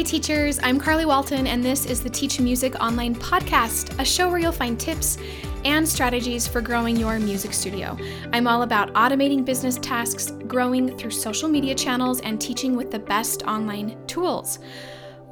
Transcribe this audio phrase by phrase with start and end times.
[0.00, 0.58] Hi, teachers.
[0.62, 4.50] I'm Carly Walton, and this is the Teach Music Online Podcast, a show where you'll
[4.50, 5.18] find tips
[5.66, 7.98] and strategies for growing your music studio.
[8.32, 12.98] I'm all about automating business tasks, growing through social media channels, and teaching with the
[12.98, 14.58] best online tools.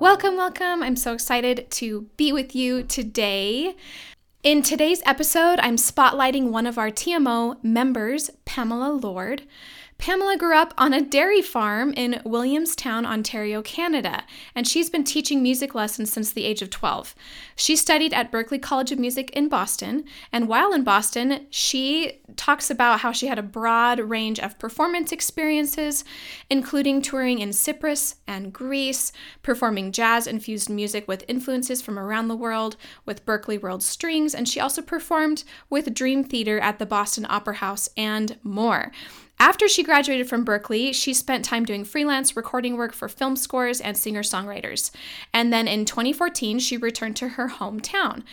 [0.00, 0.82] Welcome, welcome.
[0.82, 3.74] I'm so excited to be with you today.
[4.42, 9.45] In today's episode, I'm spotlighting one of our TMO members, Pamela Lord.
[9.98, 14.23] Pamela grew up on a dairy farm in Williamstown, Ontario, Canada,
[14.55, 17.16] and she's been teaching music lessons since the age of 12.
[17.57, 22.71] She studied at Berklee College of Music in Boston, and while in Boston, she talks
[22.71, 26.05] about how she had a broad range of performance experiences,
[26.49, 29.12] including touring in Cyprus and Greece,
[29.43, 34.49] performing jazz infused music with influences from around the world with Berklee World Strings, and
[34.49, 38.93] she also performed with Dream Theater at the Boston Opera House and more.
[39.40, 43.80] After she graduated from Berklee, she spent time doing freelance recording work for film scores
[43.80, 44.90] and singer songwriters.
[45.32, 48.24] And then in 2014, she returned to her hometown.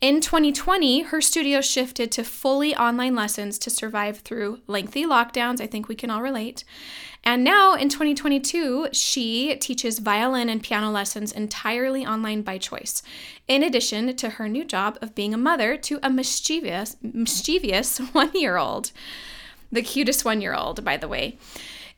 [0.00, 5.60] In 2020, her studio shifted to fully online lessons to survive through lengthy lockdowns.
[5.60, 6.64] I think we can all relate.
[7.22, 13.02] And now in 2022, she teaches violin and piano lessons entirely online by choice,
[13.46, 18.32] in addition to her new job of being a mother to a mischievous, mischievous one
[18.34, 18.92] year old
[19.70, 21.38] the cutest one year old, by the way.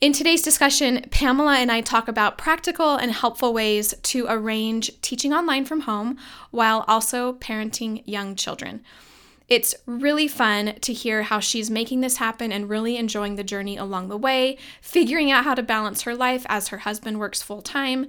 [0.00, 5.34] In today's discussion, Pamela and I talk about practical and helpful ways to arrange teaching
[5.34, 6.16] online from home
[6.50, 8.82] while also parenting young children.
[9.50, 13.76] It's really fun to hear how she's making this happen and really enjoying the journey
[13.76, 17.60] along the way, figuring out how to balance her life as her husband works full
[17.60, 18.06] time.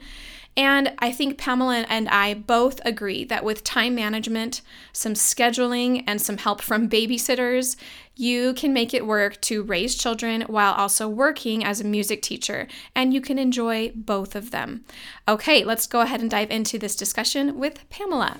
[0.57, 6.21] And I think Pamela and I both agree that with time management, some scheduling, and
[6.21, 7.77] some help from babysitters,
[8.15, 12.67] you can make it work to raise children while also working as a music teacher,
[12.93, 14.83] and you can enjoy both of them.
[15.27, 18.37] Okay, let's go ahead and dive into this discussion with Pamela.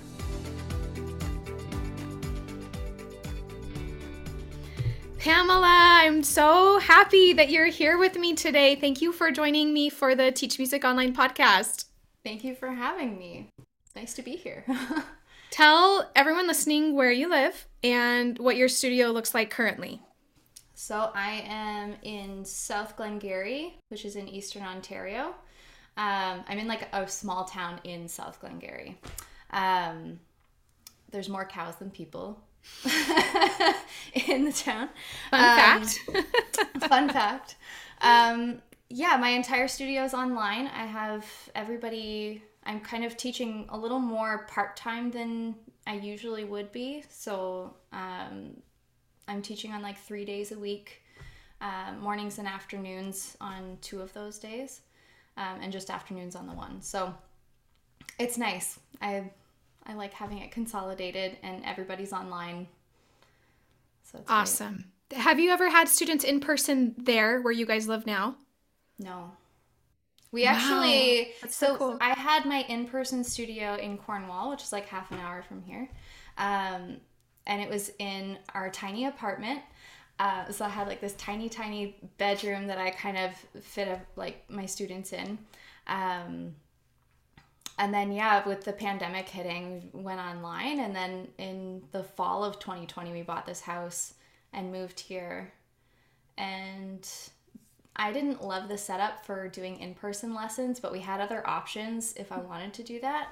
[5.17, 8.75] Pamela, I'm so happy that you're here with me today.
[8.75, 11.85] Thank you for joining me for the Teach Music Online podcast.
[12.23, 13.49] Thank you for having me.
[13.95, 14.65] Nice to be here.
[15.51, 20.01] Tell everyone listening where you live and what your studio looks like currently.
[20.73, 25.35] So, I am in South Glengarry, which is in Eastern Ontario.
[25.97, 28.97] Um, I'm in like a small town in South Glengarry.
[29.51, 30.19] Um,
[31.11, 32.41] there's more cows than people
[34.27, 34.89] in the town.
[35.29, 35.99] Fun um, fact.
[36.88, 37.55] fun fact.
[38.01, 38.61] Um,
[38.91, 40.68] yeah, my entire studio is online.
[40.68, 41.25] I have
[41.56, 45.56] everybody, I'm kind of teaching a little more part time than
[45.88, 47.03] I usually would be.
[47.09, 48.57] So um,
[49.28, 51.03] I'm teaching on like three days a week,
[51.62, 54.81] uh, mornings and afternoons on two of those days,
[55.38, 56.81] um, and just afternoons on the one.
[56.81, 57.13] So
[58.19, 58.80] it's nice.
[59.01, 59.31] I
[59.85, 62.68] I like having it consolidated and everybody's online.
[64.03, 64.85] So awesome.
[65.09, 65.22] Great.
[65.22, 68.35] Have you ever had students in person there where you guys live now?
[69.01, 69.31] No.
[70.31, 70.51] We wow.
[70.51, 71.97] actually so, so cool.
[72.00, 75.89] I had my in-person studio in Cornwall, which is like half an hour from here.
[76.38, 76.97] Um,
[77.47, 79.62] and it was in our tiny apartment.
[80.19, 84.00] Uh, so I had like this tiny, tiny bedroom that I kind of fit a,
[84.16, 85.38] like my students in.
[85.88, 86.56] Um,
[87.78, 90.79] and then yeah, with the pandemic hitting, we went online.
[90.79, 94.13] And then in the fall of 2020, we bought this house
[94.53, 95.51] and moved here.
[96.38, 97.07] And
[98.01, 102.16] I didn't love the setup for doing in person lessons, but we had other options
[102.17, 103.28] if I wanted to do that.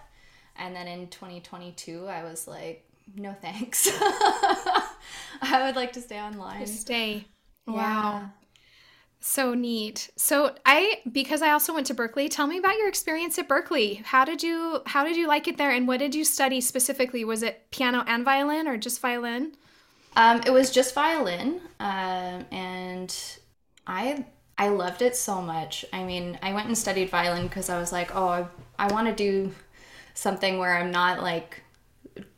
[0.58, 3.90] And then in 2022, I was like, no thanks.
[5.42, 6.60] I would like to stay online.
[6.60, 7.26] Just stay.
[7.66, 7.74] Yeah.
[7.74, 8.30] Wow.
[9.22, 10.12] So neat.
[10.16, 14.04] So I because I also went to Berklee, tell me about your experience at Berklee.
[14.04, 17.26] How did you how did you like it there and what did you study specifically?
[17.26, 19.54] Was it piano and violin or just violin?
[20.16, 21.60] Um, it was just violin.
[21.80, 23.16] Um, and
[23.88, 24.26] I
[24.60, 25.86] I loved it so much.
[25.94, 28.46] I mean, I went and studied violin because I was like, oh, I,
[28.78, 29.54] I want to do
[30.14, 31.64] something where I'm not like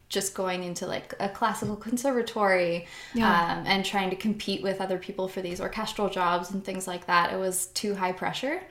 [0.08, 2.86] just going into like a classical conservatory
[3.16, 3.58] yeah.
[3.58, 7.08] um, and trying to compete with other people for these orchestral jobs and things like
[7.08, 7.34] that.
[7.34, 8.62] It was too high pressure.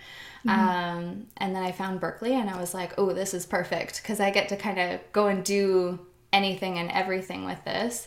[0.47, 0.51] Mm-hmm.
[0.51, 4.21] Um, and then I found Berklee and I was like, oh, this is perfect because
[4.21, 5.99] I get to kind of go and do
[6.33, 8.07] anything and everything with this.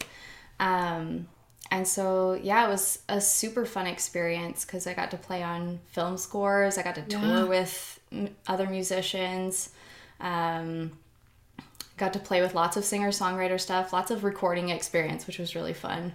[0.60, 1.28] Um,
[1.74, 5.80] and so yeah it was a super fun experience because i got to play on
[5.88, 7.44] film scores i got to tour yeah.
[7.44, 8.00] with
[8.48, 9.70] other musicians
[10.20, 10.92] um,
[11.98, 15.56] got to play with lots of singer songwriter stuff lots of recording experience which was
[15.56, 16.14] really fun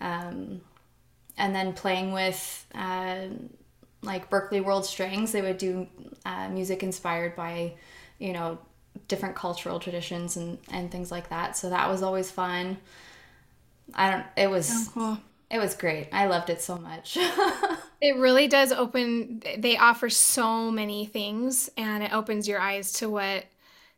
[0.00, 0.60] um,
[1.38, 3.26] and then playing with uh,
[4.02, 5.86] like Berklee world strings they would do
[6.24, 7.72] uh, music inspired by
[8.22, 8.56] you know,
[9.08, 11.56] different cultural traditions and, and things like that.
[11.56, 12.78] So that was always fun.
[13.94, 15.18] I don't, it was, oh, cool.
[15.50, 16.08] it was great.
[16.12, 17.16] I loved it so much.
[18.00, 23.10] it really does open, they offer so many things and it opens your eyes to
[23.10, 23.44] what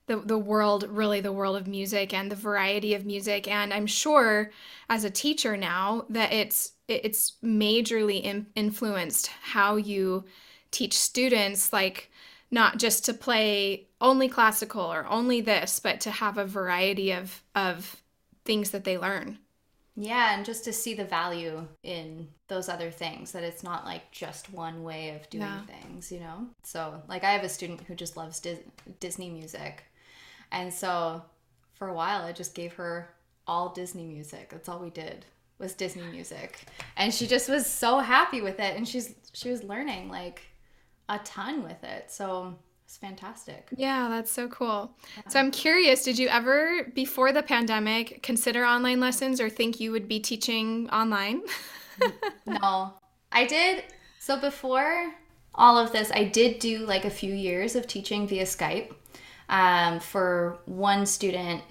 [0.07, 3.49] the, the world, really the world of music and the variety of music.
[3.49, 4.51] And I'm sure
[4.91, 10.25] as a teacher now that it's, it's majorly in, influenced how you
[10.71, 12.11] teach students, like,
[12.51, 17.43] not just to play only classical or only this, but to have a variety of
[17.55, 18.01] of
[18.45, 19.39] things that they learn.
[19.97, 24.11] Yeah, and just to see the value in those other things that it's not like
[24.11, 25.63] just one way of doing yeah.
[25.67, 26.49] things, you know?
[26.65, 28.59] So, like I have a student who just loves Dis-
[28.99, 29.85] Disney music.
[30.51, 31.23] And so
[31.75, 33.15] for a while I just gave her
[33.47, 34.51] all Disney music.
[34.51, 35.27] That's all we did
[35.59, 36.67] was Disney music.
[36.97, 40.43] And she just was so happy with it and she's she was learning like
[41.09, 42.11] a ton with it.
[42.11, 42.57] So
[42.97, 43.69] fantastic.
[43.77, 44.97] Yeah, that's so cool.
[45.17, 45.29] Yeah.
[45.29, 49.93] So I'm curious, did you ever before the pandemic consider online lessons or think you
[49.93, 51.43] would be teaching online?
[52.47, 52.95] no.
[53.33, 53.85] I did
[54.19, 55.13] so before
[55.55, 58.93] all of this, I did do like a few years of teaching via Skype
[59.49, 61.63] um, for one student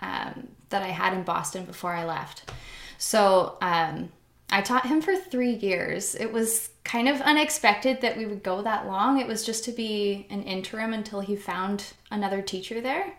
[0.00, 2.50] um, that I had in Boston before I left.
[2.98, 4.10] So um,
[4.52, 6.14] I taught him for three years.
[6.14, 9.18] It was kind of unexpected that we would go that long.
[9.18, 13.14] It was just to be an interim until he found another teacher there.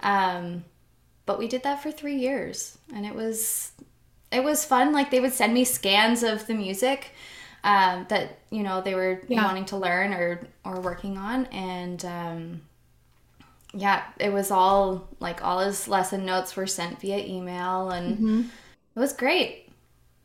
[0.00, 0.64] Um,
[1.26, 3.70] but we did that for three years, and it was
[4.32, 4.92] it was fun.
[4.92, 7.12] Like they would send me scans of the music
[7.62, 9.44] um, that you know they were yeah.
[9.44, 12.60] wanting to learn or or working on, and um,
[13.72, 18.40] yeah, it was all like all his lesson notes were sent via email, and mm-hmm.
[18.96, 19.63] it was great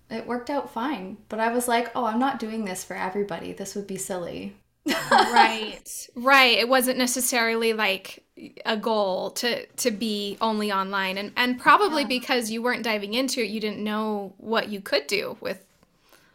[0.09, 1.17] it worked out fine.
[1.29, 3.53] But I was like, oh, I'm not doing this for everybody.
[3.53, 4.55] This would be silly.
[4.85, 6.07] right.
[6.15, 6.57] Right.
[6.57, 8.23] It wasn't necessarily like
[8.65, 12.07] a goal to to be only online and and probably yeah.
[12.07, 15.63] because you weren't diving into it, you didn't know what you could do with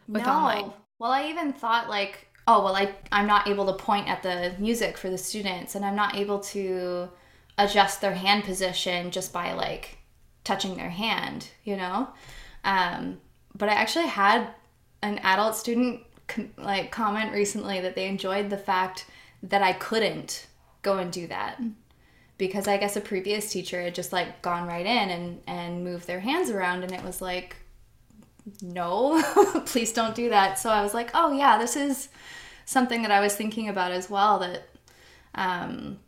[0.07, 0.31] with no.
[0.31, 0.71] online.
[0.99, 4.53] Well, I even thought like, oh, well, I I'm not able to point at the
[4.59, 7.09] music for the students and I'm not able to
[7.57, 9.97] adjust their hand position just by like
[10.43, 12.09] touching their hand, you know?
[12.63, 13.19] Um
[13.57, 14.49] but I actually had
[15.01, 19.05] an adult student com- like comment recently that they enjoyed the fact
[19.43, 20.47] that I couldn't
[20.81, 21.61] go and do that
[22.37, 26.07] because I guess a previous teacher had just like gone right in and and moved
[26.07, 27.55] their hands around and it was like
[28.61, 29.21] no
[29.65, 30.59] please don't do that.
[30.59, 32.09] So I was like oh yeah this is
[32.65, 34.63] something that I was thinking about as well that
[35.33, 35.99] um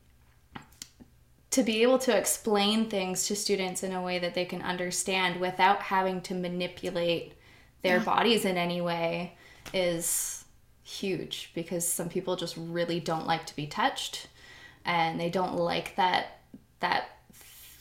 [1.49, 5.39] to be able to explain things to students in a way that they can understand
[5.39, 7.33] without having to manipulate
[7.81, 8.03] their yeah.
[8.03, 9.37] bodies in any way
[9.73, 10.45] is
[10.83, 14.27] huge because some people just really don't like to be touched
[14.85, 16.39] and they don't like that
[16.79, 17.17] that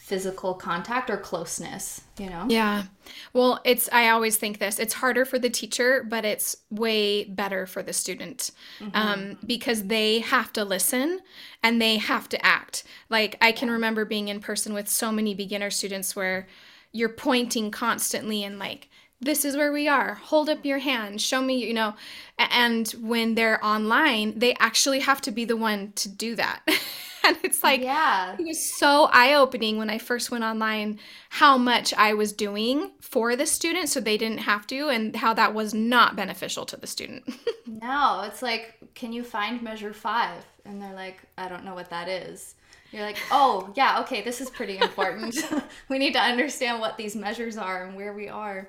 [0.06, 2.46] physical contact or closeness, you know?
[2.48, 2.84] Yeah.
[3.32, 7.66] Well, it's, I always think this it's harder for the teacher, but it's way better
[7.66, 8.94] for the student mm-hmm.
[8.94, 11.18] um, because they have to listen
[11.60, 12.84] and they have to act.
[13.10, 16.46] Like, I can remember being in person with so many beginner students where
[16.92, 18.88] you're pointing constantly and like,
[19.20, 20.14] this is where we are.
[20.14, 21.20] Hold up your hand.
[21.20, 21.94] Show me you know.
[22.38, 26.62] And when they're online they actually have to be the one to do that.
[27.26, 28.36] And it's like yeah.
[28.38, 33.34] it was so eye-opening when i first went online how much i was doing for
[33.34, 36.86] the student so they didn't have to and how that was not beneficial to the
[36.86, 37.24] student.
[37.66, 40.44] No it's like can you find measure five?
[40.64, 42.54] And they're like i don't know what that is.
[42.92, 45.36] You're like, oh, yeah, okay, this is pretty important.
[45.88, 48.68] we need to understand what these measures are and where we are.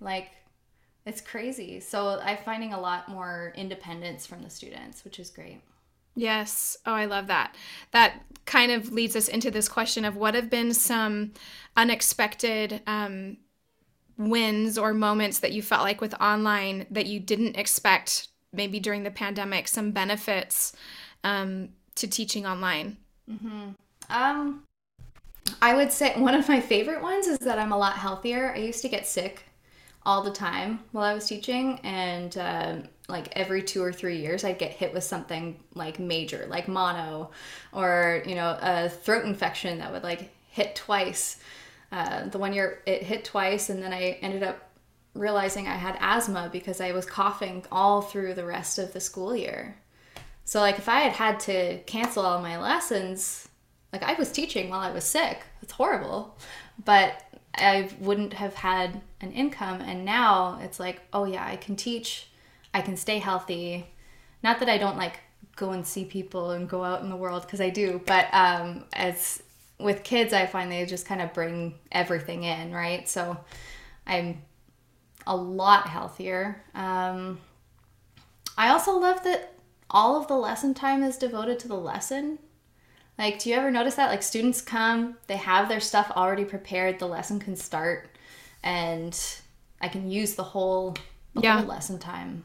[0.00, 0.30] Like,
[1.04, 1.80] it's crazy.
[1.80, 5.60] So I'm finding a lot more independence from the students, which is great.
[6.16, 6.78] Yes.
[6.86, 7.54] Oh, I love that.
[7.92, 11.32] That kind of leads us into this question of what have been some
[11.76, 13.36] unexpected um,
[14.16, 19.02] wins or moments that you felt like with online that you didn't expect maybe during
[19.02, 20.74] the pandemic, some benefits
[21.22, 22.96] um, to teaching online?
[23.30, 23.70] Mm-hmm.
[24.08, 24.62] Um,
[25.60, 28.52] I would say one of my favorite ones is that I'm a lot healthier.
[28.54, 29.44] I used to get sick
[30.06, 34.44] all the time while I was teaching, and um, like every two or three years,
[34.44, 37.32] I'd get hit with something like major, like mono,
[37.72, 41.38] or you know, a throat infection that would like hit twice.
[41.90, 44.70] Uh, the one year it hit twice, and then I ended up
[45.12, 49.34] realizing I had asthma because I was coughing all through the rest of the school
[49.34, 49.76] year.
[50.44, 53.48] So like if I had had to cancel all my lessons,
[53.92, 55.40] like I was teaching while I was sick.
[55.62, 56.38] It's horrible.
[56.84, 57.22] But
[57.56, 59.80] I wouldn't have had an income.
[59.80, 62.28] And now it's like, oh yeah, I can teach,
[62.74, 63.86] I can stay healthy.
[64.42, 65.20] Not that I don't like
[65.56, 68.00] go and see people and go out in the world because I do.
[68.06, 69.42] But um, as
[69.78, 73.08] with kids, I find they just kind of bring everything in, right?
[73.08, 73.36] So
[74.06, 74.42] I'm
[75.26, 76.62] a lot healthier.
[76.74, 77.38] Um,
[78.56, 79.54] I also love that
[79.90, 82.38] all of the lesson time is devoted to the lesson.
[83.18, 84.10] Like, do you ever notice that?
[84.10, 88.10] Like, students come, they have their stuff already prepared, the lesson can start,
[88.62, 89.18] and
[89.80, 90.96] I can use the whole,
[91.34, 91.58] the yeah.
[91.58, 92.44] whole lesson time.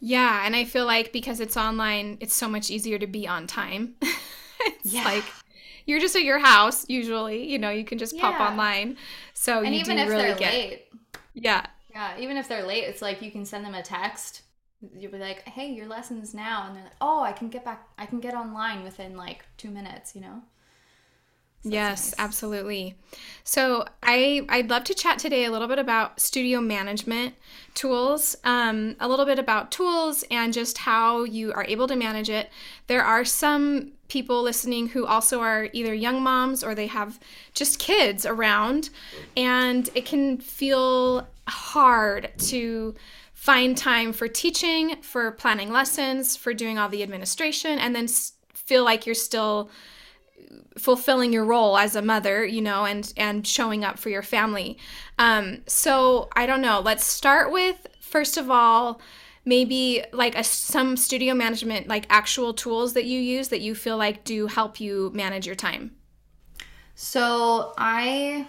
[0.00, 3.46] Yeah, and I feel like because it's online, it's so much easier to be on
[3.46, 3.94] time.
[4.60, 5.04] it's yeah.
[5.04, 5.24] like
[5.86, 8.96] you're just at your house usually, you know, you can just pop online.
[9.34, 10.82] So and you even do if really they're get, late.
[11.34, 11.66] Yeah.
[11.90, 14.42] Yeah, even if they're late, it's like you can send them a text
[14.98, 17.88] you'll be like, "Hey, your lesson's now," and they're like, "Oh, I can get back.
[17.98, 20.42] I can get online within like two minutes." You know.
[21.62, 22.14] So yes, nice.
[22.18, 22.96] absolutely.
[23.44, 27.34] So I I'd love to chat today a little bit about studio management
[27.74, 32.28] tools, um, a little bit about tools and just how you are able to manage
[32.28, 32.50] it.
[32.88, 37.20] There are some people listening who also are either young moms or they have
[37.54, 38.90] just kids around,
[39.36, 42.94] and it can feel hard to
[43.42, 48.06] find time for teaching, for planning lessons, for doing all the administration, and then
[48.54, 49.68] feel like you're still
[50.78, 54.78] fulfilling your role as a mother, you know, and and showing up for your family.
[55.18, 56.78] Um, so I don't know.
[56.78, 59.00] Let's start with first of all,
[59.44, 63.96] maybe like a, some studio management, like actual tools that you use that you feel
[63.96, 65.96] like do help you manage your time.
[66.94, 68.46] So I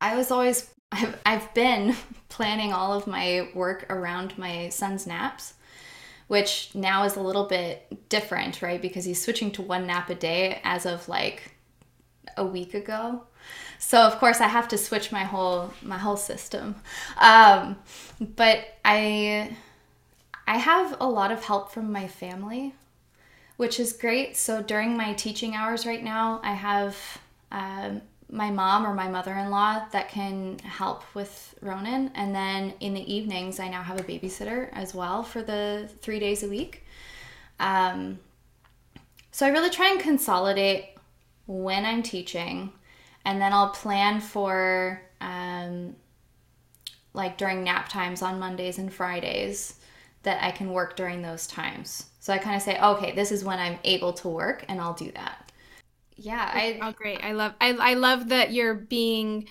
[0.00, 1.94] I was always I've, I've been
[2.32, 5.54] planning all of my work around my son's naps,
[6.28, 8.80] which now is a little bit different, right?
[8.80, 11.52] Because he's switching to one nap a day as of like
[12.38, 13.24] a week ago.
[13.78, 16.76] So of course I have to switch my whole my whole system.
[17.18, 17.76] Um,
[18.18, 19.56] but I
[20.46, 22.74] I have a lot of help from my family,
[23.58, 24.36] which is great.
[24.36, 26.96] So during my teaching hours right now, I have
[27.50, 28.00] um,
[28.32, 33.60] my mom or my mother-in-law that can help with Ronan and then in the evenings
[33.60, 36.82] I now have a babysitter as well for the three days a week.
[37.60, 38.18] Um,
[39.32, 40.96] so I really try and consolidate
[41.46, 42.72] when I'm teaching
[43.26, 45.94] and then I'll plan for um,
[47.12, 49.74] like during nap times on Mondays and Fridays
[50.22, 52.06] that I can work during those times.
[52.20, 54.94] So I kind of say okay this is when I'm able to work and I'll
[54.94, 55.41] do that
[56.16, 59.48] yeah i oh great i love i, I love that you're being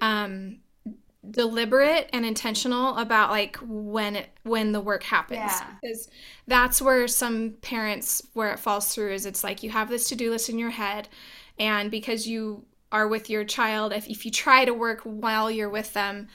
[0.00, 0.58] um
[1.30, 5.66] deliberate and intentional about like when it when the work happens yeah.
[5.80, 6.08] because
[6.46, 10.30] that's where some parents where it falls through is it's like you have this to-do
[10.30, 11.08] list in your head
[11.58, 15.68] and because you are with your child if, if you try to work while you're
[15.68, 16.28] with them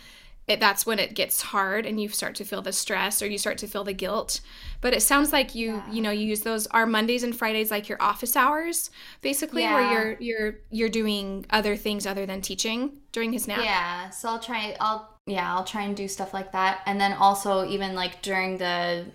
[0.45, 3.37] it, that's when it gets hard and you start to feel the stress or you
[3.37, 4.41] start to feel the guilt.
[4.81, 5.91] But it sounds like you yeah.
[5.91, 9.73] you know you use those are mondays and fridays like your office hours basically yeah.
[9.73, 13.61] where you're you're you're doing other things other than teaching during his nap?
[13.63, 16.81] Yeah so i'll try i'll yeah i'll try and do stuff like that.
[16.85, 19.05] And then also even like during the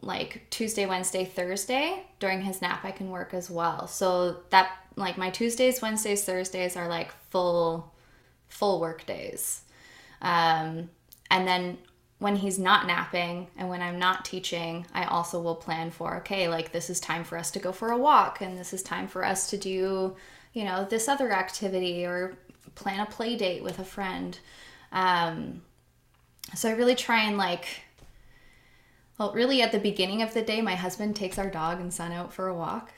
[0.00, 3.88] like tuesday wednesday thursday during his nap i can work as well.
[3.88, 7.92] So that like my tuesdays wednesdays thursdays are like full
[8.48, 9.61] full work days
[10.22, 10.88] um,
[11.30, 11.78] and then
[12.18, 16.48] when he's not napping and when I'm not teaching, I also will plan for okay,
[16.48, 19.08] like this is time for us to go for a walk and this is time
[19.08, 20.16] for us to do,
[20.52, 22.38] you know, this other activity or
[22.76, 24.38] plan a play date with a friend.
[24.92, 25.62] Um,
[26.54, 27.66] so I really try and like,
[29.18, 32.12] well, really at the beginning of the day, my husband takes our dog and son
[32.12, 32.92] out for a walk.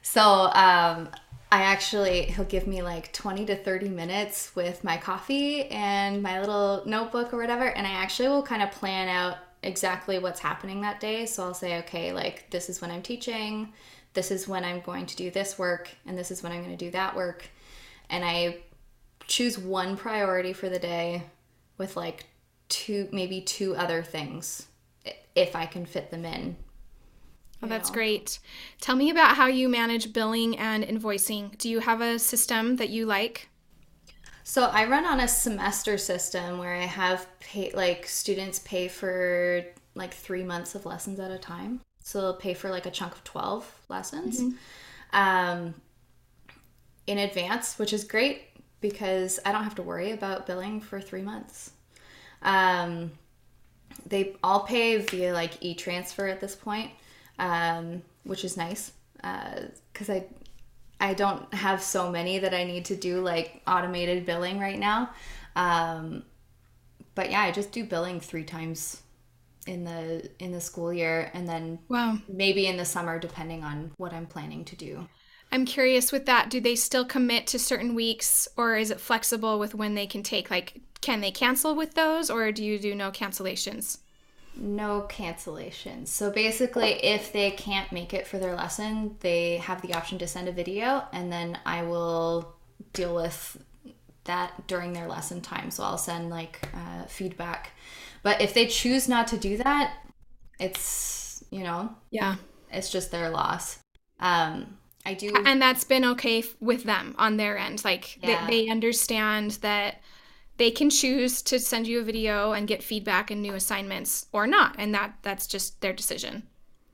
[0.00, 1.10] So um,
[1.52, 6.38] I actually, he'll give me like 20 to 30 minutes with my coffee and my
[6.38, 7.64] little notebook or whatever.
[7.64, 11.26] And I actually will kind of plan out exactly what's happening that day.
[11.26, 13.72] So I'll say, okay, like this is when I'm teaching,
[14.14, 16.76] this is when I'm going to do this work, and this is when I'm going
[16.76, 17.48] to do that work.
[18.08, 18.58] And I
[19.26, 21.24] choose one priority for the day
[21.78, 22.26] with like
[22.68, 24.66] two, maybe two other things
[25.34, 26.56] if I can fit them in
[27.62, 27.94] Oh, that's know.
[27.94, 28.38] great.
[28.80, 31.56] Tell me about how you manage billing and invoicing.
[31.58, 33.48] Do you have a system that you like?
[34.44, 39.64] So I run on a semester system where I have pay like students pay for
[39.94, 41.80] like three months of lessons at a time.
[42.02, 45.16] So they'll pay for like a chunk of twelve lessons mm-hmm.
[45.16, 45.74] um,
[47.06, 48.42] in advance, which is great
[48.80, 51.72] because I don't have to worry about billing for three months.
[52.42, 53.12] Um,
[54.06, 56.90] they all pay via like e transfer at this point
[57.40, 60.26] um, which is nice because uh, I
[61.00, 65.10] I don't have so many that I need to do like automated billing right now.
[65.56, 66.24] Um,
[67.14, 69.02] but yeah, I just do billing three times
[69.66, 72.18] in the in the school year and then Wow.
[72.28, 75.08] maybe in the summer depending on what I'm planning to do.
[75.52, 76.50] I'm curious with that.
[76.50, 80.22] Do they still commit to certain weeks or is it flexible with when they can
[80.22, 80.50] take?
[80.50, 83.98] Like, can they cancel with those or do you do no cancellations?
[84.60, 86.08] No cancellations.
[86.08, 90.26] So basically, if they can't make it for their lesson, they have the option to
[90.26, 92.54] send a video, and then I will
[92.92, 93.56] deal with
[94.24, 95.70] that during their lesson time.
[95.70, 97.70] So I'll send like uh, feedback.
[98.22, 99.94] But if they choose not to do that,
[100.58, 102.36] it's, you know, Yeah.
[102.70, 103.78] it's just their loss.
[104.18, 104.76] Um,
[105.06, 105.32] I do.
[105.46, 107.82] And that's been okay with them on their end.
[107.82, 108.46] Like, Yeah.
[108.46, 110.02] they, they understand that
[110.60, 114.46] they can choose to send you a video and get feedback and new assignments or
[114.46, 114.74] not.
[114.76, 116.42] And that that's just their decision.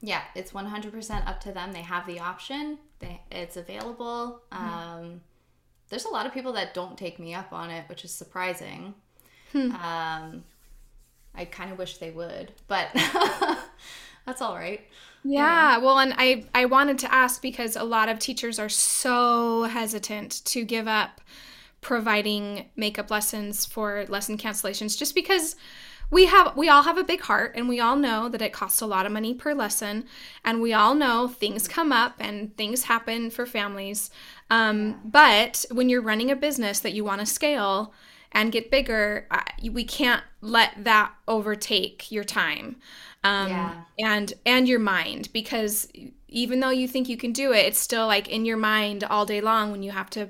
[0.00, 1.72] Yeah, it's 100% up to them.
[1.72, 2.78] They have the option.
[3.00, 4.42] They, it's available.
[4.52, 5.20] Um,
[5.88, 8.94] there's a lot of people that don't take me up on it, which is surprising.
[9.54, 10.44] Um,
[11.34, 12.88] I kind of wish they would, but
[14.26, 14.82] that's all right.
[15.24, 19.64] Yeah, well, and I I wanted to ask because a lot of teachers are so
[19.64, 21.20] hesitant to give up
[21.80, 25.56] providing makeup lessons for lesson cancellations just because
[26.10, 28.80] we have we all have a big heart and we all know that it costs
[28.80, 30.04] a lot of money per lesson
[30.44, 34.10] and we all know things come up and things happen for families
[34.50, 37.92] um, but when you're running a business that you want to scale
[38.32, 39.26] and get bigger
[39.72, 42.76] we can't let that overtake your time
[43.24, 43.74] um, Yeah.
[43.98, 45.88] and and your mind because
[46.28, 49.26] even though you think you can do it it's still like in your mind all
[49.26, 50.28] day long when you have to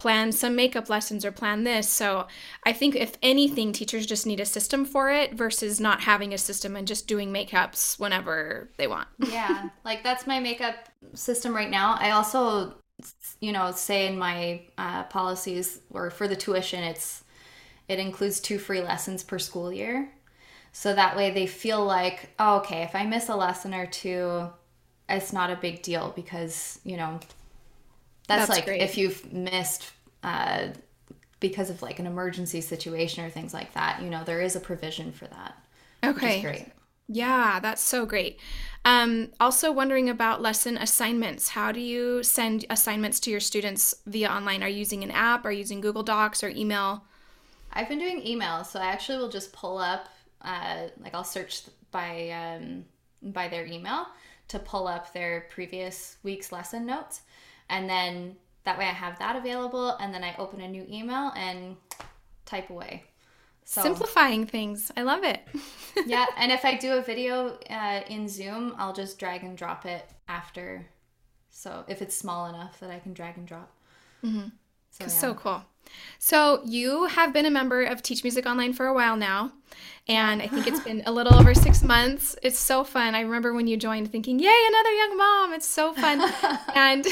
[0.00, 1.88] plan some makeup lessons or plan this.
[1.88, 2.26] So
[2.64, 6.38] i think if anything teachers just need a system for it versus not having a
[6.38, 9.08] system and just doing makeups whenever they want.
[9.30, 11.96] Yeah like that's my makeup system right now.
[12.00, 12.74] I also
[13.40, 17.24] you know say in my uh, policies or for the tuition it's
[17.88, 20.10] it includes two free lessons per school year.
[20.72, 24.48] So that way they feel like oh, okay if i miss a lesson or two
[25.08, 27.18] it's not a big deal because you know
[28.36, 28.80] that's, That's like great.
[28.80, 30.68] if you've missed uh,
[31.40, 34.60] because of like an emergency situation or things like that you know there is a
[34.60, 35.56] provision for that
[36.04, 36.68] okay great
[37.08, 38.38] Yeah, that's so great.
[38.84, 41.50] Um, also, wondering about lesson assignments.
[41.50, 44.62] How do you send assignments to your students via online?
[44.62, 45.44] Are you using an app?
[45.44, 47.04] Are you using Google Docs or email?
[47.72, 50.08] I've been doing email, so I actually will just pull up,
[50.42, 52.84] uh, like I'll search by um,
[53.22, 54.06] by their email
[54.48, 57.22] to pull up their previous week's lesson notes,
[57.70, 61.32] and then that way I have that available, and then I open a new email
[61.34, 61.76] and
[62.44, 63.04] type away.
[63.64, 64.90] So Simplifying things.
[64.96, 65.40] I love it.
[66.06, 69.86] yeah, and if I do a video uh, in Zoom, I'll just drag and drop
[69.86, 70.86] it after.
[71.50, 73.72] So if it's small enough that I can drag and drop.
[74.24, 74.48] Mm-hmm.
[74.90, 75.06] So, yeah.
[75.06, 75.62] So cool.
[76.18, 79.52] So you have been a member of Teach Music Online for a while now,
[80.08, 82.34] and I think it's been a little over six months.
[82.42, 83.14] It's so fun.
[83.14, 86.20] I remember when you joined, thinking, "Yay, another young mom!" It's so fun,
[86.74, 87.06] and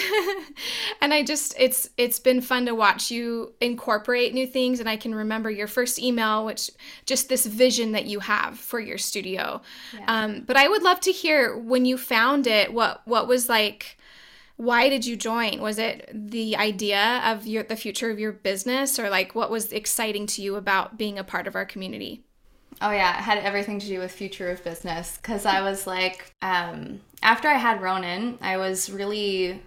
[1.01, 4.81] and I just it's it's been fun to watch you incorporate new things.
[4.81, 6.71] And I can remember your first email, which
[7.07, 9.63] just this vision that you have for your studio.
[10.07, 12.73] Um, but I would love to hear when you found it.
[12.73, 13.98] What what was like
[14.59, 18.99] why did you join was it the idea of your the future of your business
[18.99, 22.23] or like what was exciting to you about being a part of our community
[22.81, 26.33] Oh yeah, it had everything to do with future of business because I was like,
[26.43, 29.61] um, after I had Ronan, I was really,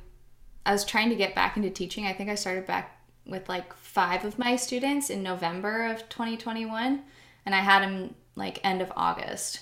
[0.66, 2.06] I was trying to get back into teaching.
[2.06, 7.02] I think I started back with like five of my students in November of 2021,
[7.46, 9.62] and I had them like end of August.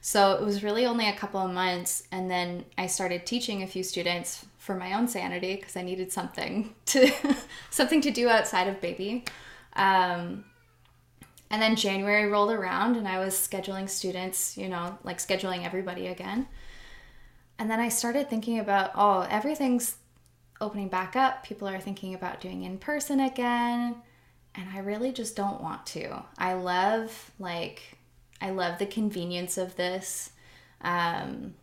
[0.00, 3.66] So it was really only a couple of months, and then I started teaching a
[3.66, 7.12] few students for my own sanity because I needed something to
[7.70, 9.24] something to do outside of baby.
[9.74, 10.46] Um,
[11.50, 16.06] and then January rolled around and I was scheduling students, you know, like scheduling everybody
[16.06, 16.48] again.
[17.58, 19.96] And then I started thinking about, oh, everything's
[20.62, 21.44] opening back up.
[21.44, 23.96] People are thinking about doing in person again.
[24.54, 26.22] And I really just don't want to.
[26.38, 27.98] I love, like,
[28.40, 30.30] I love the convenience of this.
[30.80, 31.54] Um,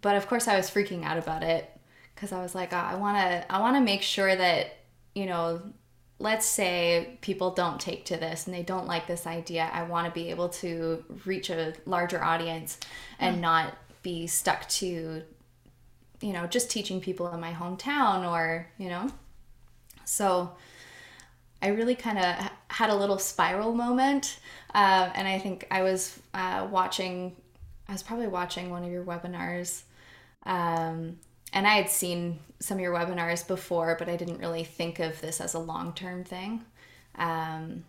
[0.00, 1.70] but of course, I was freaking out about it
[2.20, 4.76] because I was like, oh, I want to, I want to make sure that,
[5.14, 5.62] you know,
[6.18, 10.06] let's say people don't take to this and they don't like this idea i want
[10.06, 12.78] to be able to reach a larger audience
[13.18, 15.22] and not be stuck to
[16.20, 19.10] you know just teaching people in my hometown or you know?
[20.04, 20.52] So
[21.62, 24.40] i really kind of had a little spiral moment
[24.74, 27.34] uh, and i think i was uh, watching
[27.88, 29.84] i was probably watching one of your webinars
[30.44, 31.16] um,
[31.52, 35.20] and I had seen some of your webinars before, but I didn't really think of
[35.20, 36.64] this as a long term thing.
[37.16, 37.84] Um,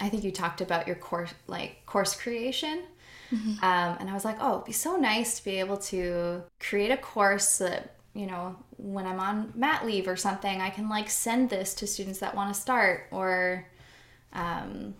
[0.00, 2.82] I think you talked about your course, like course creation.
[3.32, 3.64] Mm-hmm.
[3.64, 6.90] Um, and I was like, oh, it'd be so nice to be able to create
[6.90, 11.10] a course that, you know, when I'm on mat leave or something, I can like
[11.10, 13.66] send this to students that want to start or,
[14.32, 14.94] um,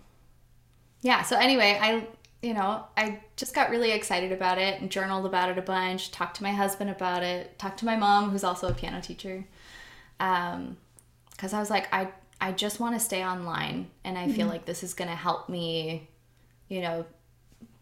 [1.01, 1.21] yeah.
[1.23, 2.07] So anyway, I,
[2.45, 6.11] you know, I just got really excited about it and journaled about it a bunch,
[6.11, 9.45] talked to my husband about it, talked to my mom, who's also a piano teacher.
[10.19, 10.77] Um,
[11.39, 14.33] cause I was like, I, I just want to stay online and I mm-hmm.
[14.33, 16.07] feel like this is going to help me,
[16.69, 17.05] you know,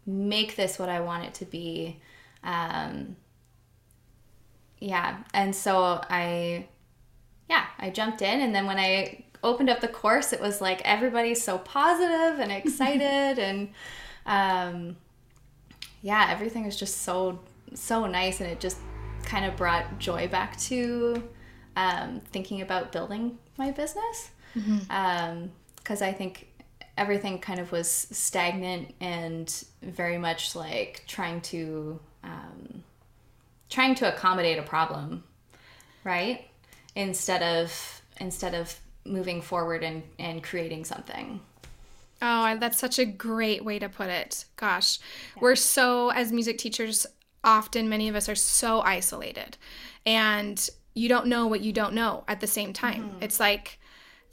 [0.06, 2.00] make this what I want it to be.
[2.42, 3.16] Um,
[4.78, 5.18] yeah.
[5.34, 6.68] And so I,
[7.50, 8.40] yeah, I jumped in.
[8.40, 12.50] And then when I opened up the course, it was like everybody's so positive and
[12.64, 13.38] excited.
[13.38, 13.68] and
[14.26, 14.96] um,
[16.02, 17.40] yeah, everything was just so,
[17.74, 18.40] so nice.
[18.40, 18.78] And it just
[19.24, 21.22] kind of brought joy back to
[21.76, 24.30] um, thinking about building my business.
[24.54, 25.42] Because mm-hmm.
[25.92, 26.48] um, I think
[26.96, 32.82] everything kind of was stagnant and very much like trying to um,
[33.68, 35.24] trying to accommodate a problem
[36.04, 36.46] right
[36.94, 41.40] instead of instead of moving forward and and creating something
[42.24, 44.98] oh that's such a great way to put it gosh
[45.36, 45.42] yeah.
[45.42, 47.06] we're so as music teachers
[47.44, 49.56] often many of us are so isolated
[50.06, 53.22] and you don't know what you don't know at the same time mm-hmm.
[53.22, 53.78] it's like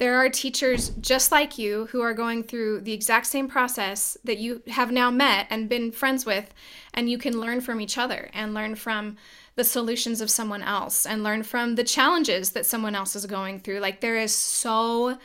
[0.01, 4.39] there are teachers just like you who are going through the exact same process that
[4.39, 6.51] you have now met and been friends with,
[6.95, 9.17] and you can learn from each other and learn from
[9.55, 13.59] the solutions of someone else and learn from the challenges that someone else is going
[13.59, 13.77] through.
[13.77, 15.19] Like, there is so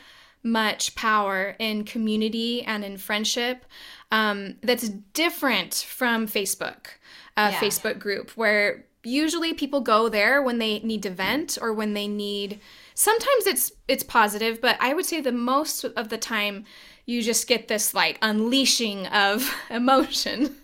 [0.51, 3.65] much power in community and in friendship
[4.11, 6.87] um, that's different from Facebook,
[7.35, 7.59] a yeah.
[7.59, 12.07] Facebook group, where usually people go there when they need to vent or when they
[12.07, 12.59] need
[12.93, 16.65] sometimes it's it's positive but i would say the most of the time
[17.05, 20.55] you just get this like unleashing of emotion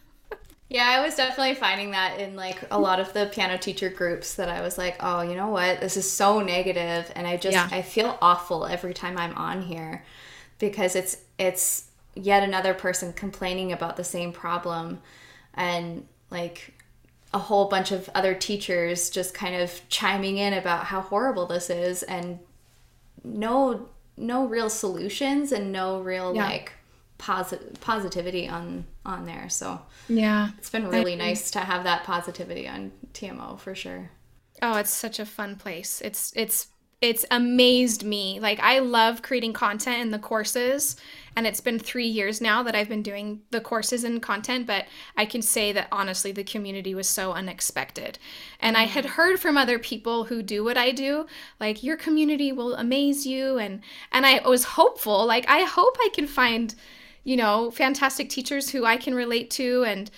[0.73, 4.33] yeah i was definitely finding that in like a lot of the piano teacher groups
[4.36, 7.53] that i was like oh you know what this is so negative and i just
[7.53, 7.69] yeah.
[7.71, 10.03] i feel awful every time i'm on here
[10.59, 14.99] because it's it's yet another person complaining about the same problem
[15.53, 16.73] and like
[17.33, 21.69] a whole bunch of other teachers just kind of chiming in about how horrible this
[21.69, 22.39] is and
[23.23, 26.45] no no real solutions and no real yeah.
[26.45, 26.73] like
[27.17, 32.68] posit- positivity on on there so yeah it's been really nice to have that positivity
[32.68, 34.10] on tmo for sure
[34.62, 36.68] oh it's such a fun place it's it's
[37.04, 38.39] it's amazed me.
[38.39, 40.96] Like I love creating content in the courses
[41.36, 44.86] and it's been 3 years now that I've been doing the courses and content, but
[45.18, 48.20] I can say that honestly the community was so unexpected.
[48.62, 49.10] And I had mm.
[49.10, 51.26] heard from other people who do what I do,
[51.60, 53.82] like your community will amaze you and
[54.13, 56.74] and I was hopeful, like I hope I can find
[57.23, 60.12] you know, fantastic teachers who I can relate to and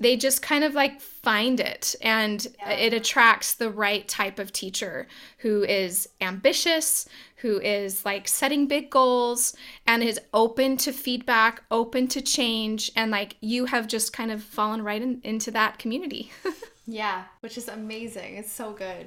[0.00, 2.70] they just kind of like find it and yeah.
[2.70, 8.90] it attracts the right type of teacher who is ambitious who is like setting big
[8.90, 9.54] goals
[9.86, 14.42] and is open to feedback open to change and like you have just kind of
[14.42, 16.30] fallen right in, into that community.
[16.90, 18.36] Yeah which is amazing.
[18.36, 19.06] It's so good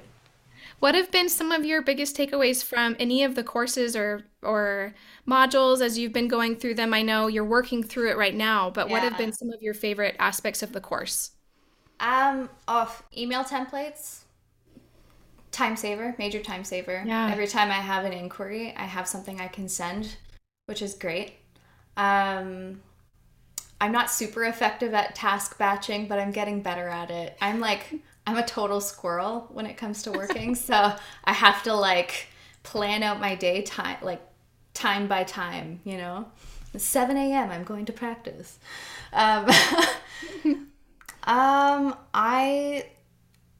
[0.82, 4.92] what have been some of your biggest takeaways from any of the courses or or
[5.28, 6.92] modules as you've been going through them?
[6.92, 8.92] I know you're working through it right now, but yeah.
[8.94, 11.30] what have been some of your favorite aspects of the course?
[12.00, 14.22] Um, off email templates,
[15.52, 17.04] time saver, major time saver.
[17.06, 17.30] Yeah.
[17.30, 20.16] Every time I have an inquiry, I have something I can send,
[20.66, 21.34] which is great.
[21.96, 22.82] Um,
[23.80, 27.36] I'm not super effective at task batching, but I'm getting better at it.
[27.40, 31.74] I'm like I'm a total squirrel when it comes to working, so I have to
[31.74, 32.28] like
[32.62, 34.22] plan out my day time, like
[34.74, 35.80] time by time.
[35.84, 36.26] You know,
[36.76, 37.50] 7 a.m.
[37.50, 38.58] I'm going to practice.
[39.12, 39.48] Um,
[41.24, 42.86] um, I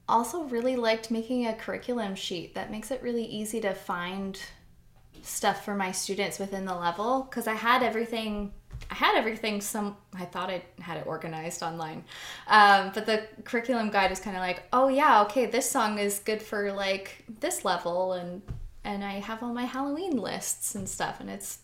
[0.09, 4.40] also really liked making a curriculum sheet that makes it really easy to find
[5.22, 8.53] stuff for my students within the level because I had everything
[8.90, 12.05] I had everything some I thought I had it organized online.
[12.47, 16.18] Um, but the curriculum guide is kind of like, oh yeah, okay, this song is
[16.21, 18.42] good for like this level and
[18.85, 21.59] and I have all my Halloween lists and stuff and it's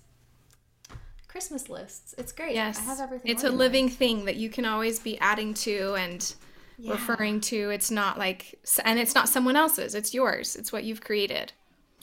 [1.28, 2.14] Christmas lists.
[2.16, 2.54] It's great.
[2.54, 2.78] Yes.
[2.78, 3.30] I have everything.
[3.30, 3.54] It's organized.
[3.54, 6.34] a living thing that you can always be adding to and
[6.78, 6.92] yeah.
[6.92, 7.70] referring to.
[7.70, 9.94] It's not like and it's not someone else's.
[9.94, 10.56] It's yours.
[10.56, 11.52] It's what you've created.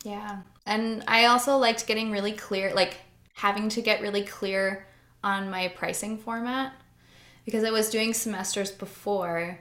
[0.03, 0.41] Yeah.
[0.65, 2.97] And I also liked getting really clear like
[3.33, 4.87] having to get really clear
[5.25, 6.71] on my pricing format
[7.43, 9.59] because I was doing semesters before,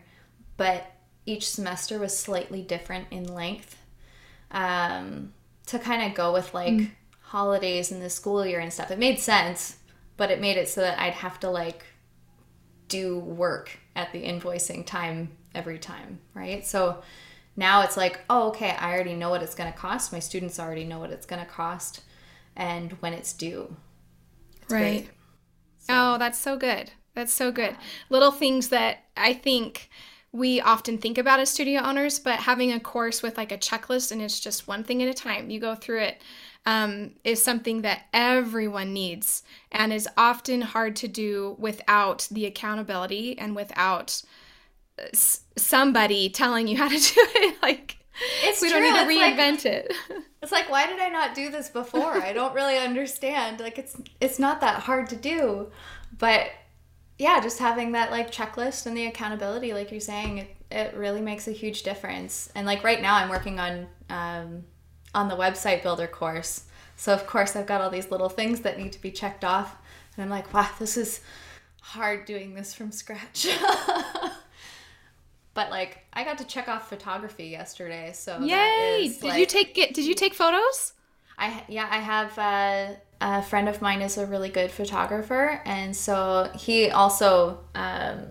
[0.57, 0.92] but
[1.27, 3.77] each semester was slightly different in length
[4.50, 5.33] um,
[5.66, 6.90] to kind of go with like mm.
[7.20, 8.90] holidays and the school year and stuff.
[8.90, 9.79] It made sense.
[10.16, 11.85] but it made it so that I'd have to like
[12.87, 16.64] do work at the invoicing time every time, right?
[16.64, 17.03] So
[17.57, 20.12] now it's like, oh, okay, I already know what it's going to cost.
[20.12, 22.03] My students already know what it's going to cost
[22.55, 23.74] and when it's due.
[24.62, 25.09] It's right.
[25.87, 25.94] So.
[25.94, 26.90] Oh, that's so good.
[27.14, 27.77] That's so good.
[28.09, 29.90] Little things that I think
[30.33, 34.11] we often think about as studio owners, but having a course with like a checklist
[34.11, 36.23] and it's just one thing at a time, you go through it,
[36.66, 43.38] um, is something that everyone needs and is often hard to do without the accountability
[43.38, 44.23] and without
[45.57, 47.57] somebody telling you how to do it.
[47.62, 47.99] like,
[48.42, 48.81] it's we true.
[48.81, 49.94] don't need to it's reinvent like, it.
[50.42, 52.22] It's like, why did I not do this before?
[52.22, 53.61] I don't really understand.
[53.61, 55.70] Like, it's it's not that hard to do,
[56.18, 56.50] but
[57.18, 61.20] yeah, just having that like checklist and the accountability, like you're saying, it, it really
[61.20, 62.50] makes a huge difference.
[62.55, 64.64] And like right now, I'm working on um,
[65.14, 66.64] on the website builder course.
[66.96, 69.77] So of course, I've got all these little things that need to be checked off,
[70.16, 71.20] and I'm like, wow, this is
[71.81, 73.46] hard doing this from scratch.
[75.55, 79.05] but like, I got to check off photography yesterday, so yay!
[79.05, 79.95] Is, did like, you take it?
[79.95, 80.93] Did you take photos?
[81.38, 82.38] I yeah, I have.
[82.38, 88.27] Uh, a friend of mine is a really good photographer, and so he also um,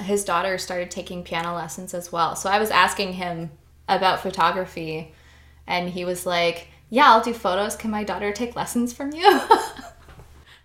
[0.00, 2.36] his daughter started taking piano lessons as well.
[2.36, 3.50] So I was asking him
[3.88, 5.14] about photography,
[5.66, 7.76] and he was like, "Yeah, I'll do photos.
[7.76, 9.40] Can my daughter take lessons from you?"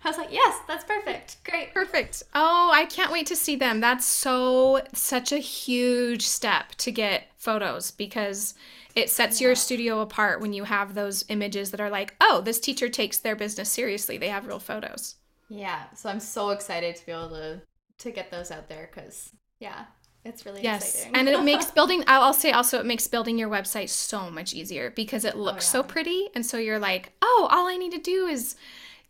[0.02, 1.36] I was like, yes, that's perfect.
[1.44, 1.74] Great.
[1.74, 2.22] Perfect.
[2.34, 3.80] Oh, I can't wait to see them.
[3.80, 8.54] That's so, such a huge step to get photos because
[8.94, 12.58] it sets your studio apart when you have those images that are like, oh, this
[12.58, 14.16] teacher takes their business seriously.
[14.16, 15.16] They have real photos.
[15.50, 15.82] Yeah.
[15.94, 17.62] So I'm so excited to be able to
[17.98, 19.84] to get those out there because yeah,
[20.24, 20.94] it's really yes.
[20.94, 21.16] exciting.
[21.16, 24.90] and it makes building I'll say also it makes building your website so much easier
[24.90, 25.82] because it oh, looks oh, yeah.
[25.82, 28.56] so pretty and so you're like, "Oh, all I need to do is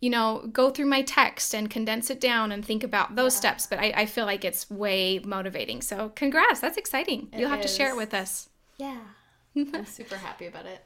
[0.01, 3.41] you know, go through my text and condense it down and think about those yeah.
[3.41, 3.67] steps.
[3.67, 5.83] But I, I, feel like it's way motivating.
[5.83, 6.61] So congrats.
[6.61, 7.29] That's exciting.
[7.33, 7.71] It You'll have is.
[7.71, 8.49] to share it with us.
[8.79, 8.99] Yeah.
[9.57, 10.85] I'm super happy about it.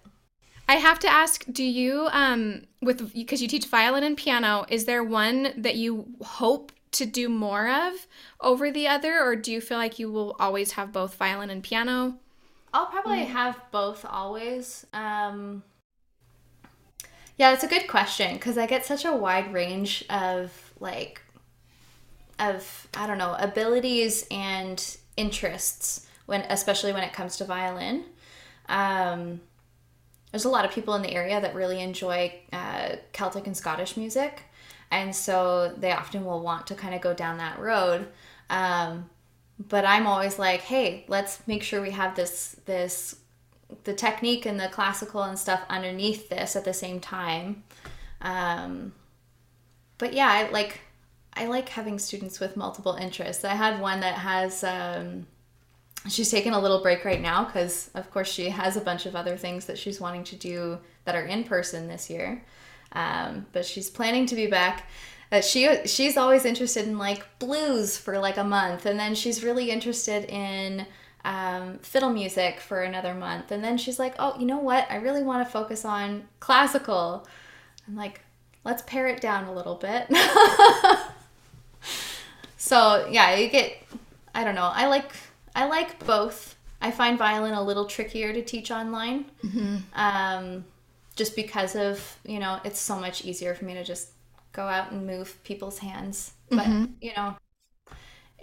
[0.69, 4.87] I have to ask, do you um with because you teach violin and piano, is
[4.87, 8.07] there one that you hope to do more of
[8.41, 11.63] over the other or do you feel like you will always have both violin and
[11.63, 12.17] piano?
[12.73, 13.27] I'll probably mm.
[13.27, 14.87] have both always.
[14.93, 15.63] Um
[17.37, 21.23] Yeah, it's a good question cuz I get such a wide range of like
[22.39, 28.05] of I don't know, abilities and interests when especially when it comes to violin.
[28.69, 29.41] Um,
[30.33, 33.97] there's a lot of people in the area that really enjoy uh, Celtic and Scottish
[33.97, 34.43] music,
[34.91, 38.09] and so they often will want to kind of go down that road.
[38.51, 39.11] Um,
[39.59, 43.17] but I'm always like, hey, let's make sure we have this this
[43.85, 47.65] the technique and the classical and stuff underneath this at the same time.
[48.21, 48.93] Um,
[49.99, 50.81] but yeah, I like
[51.35, 53.45] I like having students with multiple interests.
[53.45, 55.27] I had one that has um,
[56.09, 59.17] she's taking a little break right now because of course she has a bunch of
[59.17, 62.45] other things that she's wanting to do that are in person this year
[62.93, 64.89] um, but she's planning to be back
[65.33, 69.43] uh, she she's always interested in like blues for like a month and then she's
[69.43, 70.87] really interested in
[71.25, 74.97] um, fiddle music for another month and then she's like oh you know what i
[74.97, 77.27] really want to focus on classical
[77.89, 78.21] i'm like
[78.65, 80.07] let's pare it down a little bit
[82.57, 83.77] so yeah you get
[84.35, 85.13] i don't know i like
[85.55, 86.57] I like both.
[86.81, 89.77] I find violin a little trickier to teach online, mm-hmm.
[89.95, 90.65] um,
[91.17, 94.11] just because of you know it's so much easier for me to just
[94.53, 96.33] go out and move people's hands.
[96.51, 96.83] Mm-hmm.
[96.83, 97.37] But you know,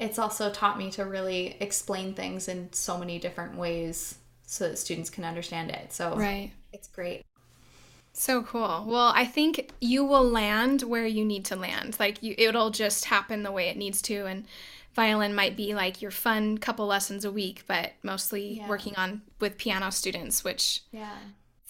[0.02, 4.80] it's also taught me to really explain things in so many different ways so that
[4.80, 5.94] students can understand it.
[5.94, 7.24] So right, it's great.
[8.14, 8.84] So cool.
[8.88, 11.98] Well, I think you will land where you need to land.
[12.00, 14.46] Like you, it'll just happen the way it needs to, and
[14.96, 18.68] violin might be like your fun couple lessons a week, but mostly yeah.
[18.68, 21.16] working on with piano students, which yeah.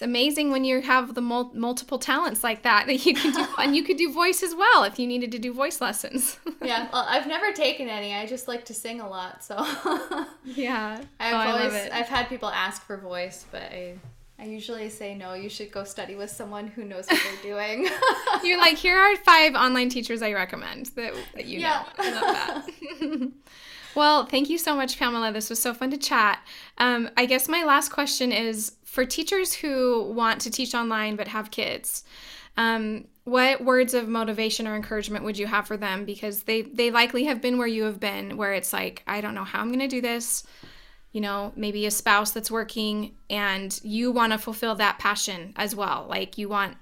[0.02, 3.46] It's amazing when you have the mul- multiple talents like that that you can do,
[3.60, 6.40] and you could do voice as well if you needed to do voice lessons.
[6.64, 8.12] yeah, well, I've never taken any.
[8.16, 9.58] I just like to sing a lot, so
[10.44, 11.04] yeah.
[11.20, 14.00] I've oh, always I've had people ask for voice, but I
[14.40, 17.88] I usually say no, you should go study with someone who knows what they're doing.
[18.44, 21.86] You're like, here are five online teachers I recommend that, that you yeah.
[22.00, 22.04] know.
[22.04, 22.24] I love
[23.00, 23.32] that.
[23.96, 25.32] Well, thank you so much, Pamela.
[25.32, 26.40] This was so fun to chat.
[26.78, 31.28] Um, I guess my last question is for teachers who want to teach online but
[31.28, 32.04] have kids.
[32.58, 36.06] Um, what words of motivation or encouragement would you have for them?
[36.06, 39.36] Because they they likely have been where you have been, where it's like, I don't
[39.36, 40.44] know how I'm going to do this
[41.12, 45.76] you know, maybe a spouse that's working and you want to fulfill that passion as
[45.76, 46.06] well.
[46.10, 46.78] Like you want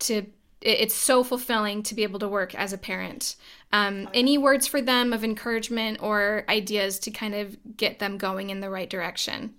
[0.00, 0.22] to
[0.64, 3.36] it's so fulfilling to be able to work as a parent.
[3.72, 8.50] Um, any words for them of encouragement or ideas to kind of get them going
[8.50, 9.54] in the right direction?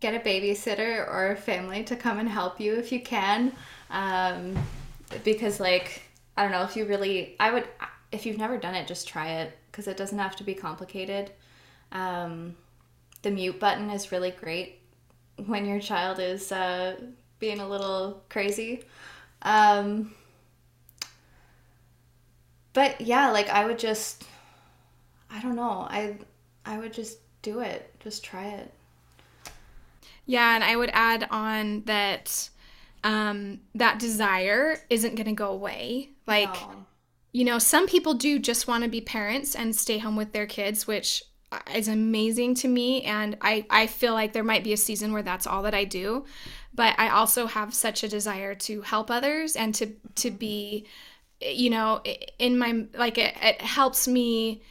[0.00, 3.52] Get a babysitter or a family to come and help you if you can.
[3.90, 4.56] Um,
[5.24, 6.02] because, like,
[6.36, 7.66] I don't know if you really, I would,
[8.12, 11.32] if you've never done it, just try it because it doesn't have to be complicated.
[11.92, 12.56] Um,
[13.22, 14.80] the mute button is really great
[15.46, 16.96] when your child is uh,
[17.38, 18.84] being a little crazy.
[19.46, 20.12] Um,
[22.72, 24.24] but yeah, like I would just,
[25.30, 26.18] I don't know, I
[26.66, 28.74] I would just do it, just try it.
[30.26, 32.50] Yeah, and I would add on that
[33.04, 36.10] um, that desire isn't going to go away.
[36.26, 36.86] Like, no.
[37.30, 40.46] you know, some people do just want to be parents and stay home with their
[40.46, 41.22] kids, which
[41.74, 43.02] is amazing to me.
[43.02, 45.84] And I, I feel like there might be a season where that's all that I
[45.84, 46.24] do
[46.76, 50.86] but I also have such a desire to help others and to to be
[51.40, 52.02] you know
[52.38, 54.62] in my like it, it helps me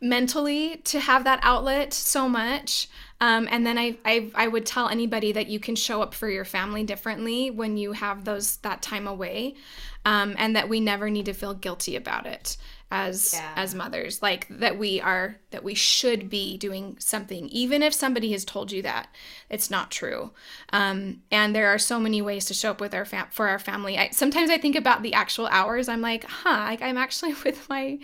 [0.00, 2.88] mentally to have that outlet so much
[3.20, 6.28] um, and then I, I i would tell anybody that you can show up for
[6.28, 9.56] your family differently when you have those that time away
[10.04, 12.56] um, and that we never need to feel guilty about it
[12.90, 13.52] as yeah.
[13.54, 18.32] as mothers like that we are that we should be doing something even if somebody
[18.32, 19.08] has told you that
[19.50, 20.30] it's not true.
[20.72, 23.58] Um, and there are so many ways to show up with our fam- for our
[23.58, 23.98] family.
[23.98, 25.88] I, sometimes i think about the actual hours.
[25.88, 27.98] I'm like huh like i'm actually with my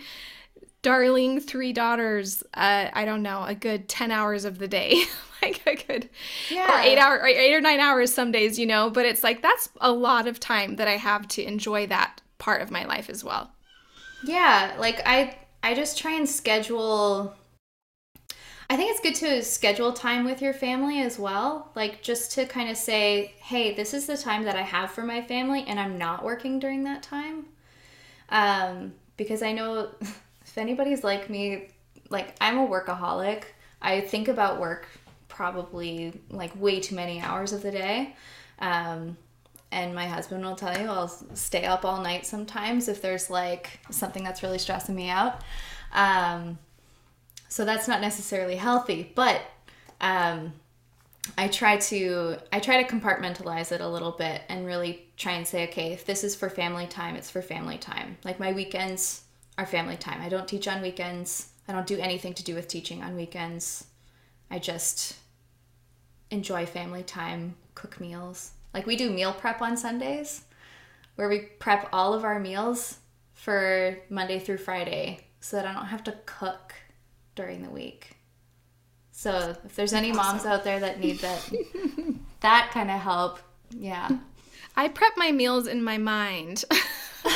[0.83, 5.03] darling three daughters uh, i don't know a good 10 hours of the day.
[5.41, 6.09] Like a good
[6.49, 6.79] yeah.
[6.79, 8.89] or eight hour or eight or nine hours some days you know?
[8.89, 12.61] But it's like that's a lot of time that i have to enjoy that part
[12.63, 13.51] of my life as well
[14.25, 17.35] yeah, like I I just try and schedule
[18.69, 21.71] I think it's good to schedule time with your family as well.
[21.75, 25.03] Like just to kind of say, "Hey, this is the time that I have for
[25.03, 27.45] my family and I'm not working during that time."
[28.29, 31.69] Um because I know if anybody's like me,
[32.09, 33.43] like I'm a workaholic.
[33.81, 34.87] I think about work
[35.27, 38.15] probably like way too many hours of the day.
[38.59, 39.17] Um
[39.71, 43.79] and my husband will tell you I'll stay up all night sometimes if there's like
[43.89, 45.41] something that's really stressing me out.
[45.93, 46.57] Um,
[47.49, 49.41] so that's not necessarily healthy, but
[50.01, 50.53] um,
[51.37, 55.47] I try to I try to compartmentalize it a little bit and really try and
[55.47, 58.17] say, okay, if this is for family time, it's for family time.
[58.23, 59.23] Like my weekends
[59.57, 60.21] are family time.
[60.21, 61.49] I don't teach on weekends.
[61.67, 63.85] I don't do anything to do with teaching on weekends.
[64.51, 65.15] I just
[66.29, 70.43] enjoy family time, cook meals, like we do meal prep on Sundays
[71.15, 72.99] where we prep all of our meals
[73.33, 76.73] for Monday through Friday so that I don't have to cook
[77.35, 78.17] during the week.
[79.13, 80.25] So if there's any awesome.
[80.25, 81.53] moms out there that need that
[82.41, 83.39] that kind of help,
[83.71, 84.09] yeah.
[84.75, 86.65] I prep my meals in my mind.
[87.23, 87.33] well,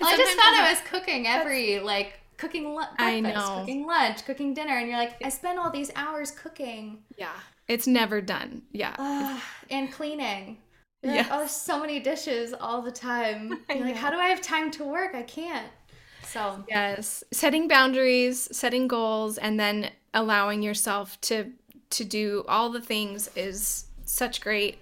[0.00, 3.58] I just thought I was cooking every like cooking lunch, I know.
[3.60, 6.98] cooking lunch, cooking dinner, and you're like, I spend all these hours cooking.
[7.18, 7.32] Yeah,
[7.68, 8.62] it's never done.
[8.72, 8.94] Yeah.
[8.98, 9.38] Uh,
[9.70, 10.58] and cleaning.
[11.02, 11.14] Yeah.
[11.14, 13.60] Like, oh, there's so many dishes all the time.
[13.68, 15.14] You're like, how do I have time to work?
[15.14, 15.68] I can't.
[16.24, 21.52] So yes, setting boundaries, setting goals, and then allowing yourself to
[21.90, 24.78] to do all the things is such great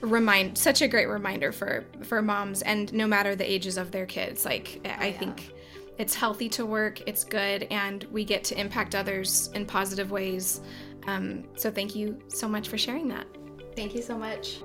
[0.00, 4.06] remind such a great reminder for for moms and no matter the ages of their
[4.06, 5.18] kids like oh, i yeah.
[5.18, 5.52] think
[5.98, 10.60] it's healthy to work it's good and we get to impact others in positive ways
[11.06, 13.26] um, so thank you so much for sharing that.
[13.74, 14.62] Thank you so much.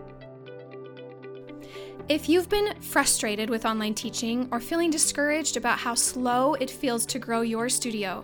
[2.10, 7.06] If you've been frustrated with online teaching or feeling discouraged about how slow it feels
[7.08, 8.24] to grow your studio,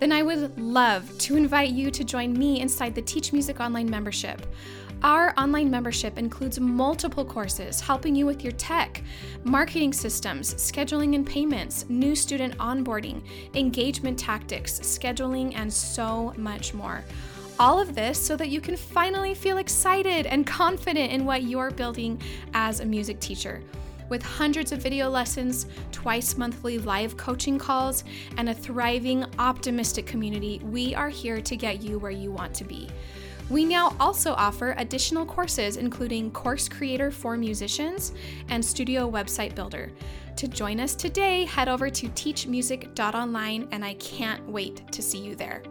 [0.00, 3.90] then I would love to invite you to join me inside the Teach Music Online
[3.90, 4.46] membership.
[5.02, 9.02] Our online membership includes multiple courses helping you with your tech,
[9.44, 13.22] marketing systems, scheduling and payments, new student onboarding,
[13.54, 17.04] engagement tactics, scheduling, and so much more.
[17.60, 21.72] All of this so that you can finally feel excited and confident in what you're
[21.72, 22.20] building
[22.54, 23.62] as a music teacher.
[24.08, 28.04] With hundreds of video lessons, twice monthly live coaching calls,
[28.36, 32.64] and a thriving, optimistic community, we are here to get you where you want to
[32.64, 32.88] be.
[33.50, 38.12] We now also offer additional courses, including Course Creator for Musicians
[38.50, 39.90] and Studio Website Builder.
[40.36, 45.34] To join us today, head over to teachmusic.online, and I can't wait to see you
[45.34, 45.62] there.